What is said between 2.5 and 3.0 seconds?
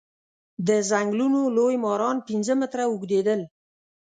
متره